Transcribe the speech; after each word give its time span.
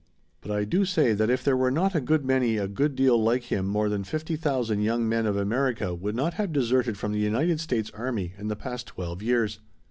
But 0.41 0.49
I 0.49 0.63
do 0.65 0.83
say 0.83 1.13
that 1.13 1.29
if 1.29 1.43
there 1.43 1.55
were 1.55 1.69
not 1.69 1.93
a 1.93 2.01
good 2.01 2.25
many 2.25 2.57
a 2.57 2.67
good 2.67 2.95
deal 2.95 3.21
like 3.21 3.43
him 3.51 3.67
more 3.67 3.87
than 3.87 4.03
fifty 4.03 4.35
thousand 4.35 4.81
young 4.81 5.07
men 5.07 5.27
of 5.27 5.37
America 5.37 5.93
would 5.93 6.15
not 6.15 6.33
have 6.41 6.51
deserted 6.51 6.97
from 6.97 7.11
the 7.11 7.19
United 7.19 7.59
States 7.59 7.91
army 7.91 8.33
in 8.39 8.47
the 8.47 8.55
past 8.55 8.87
twelve 8.87 9.21
years. 9.21 9.59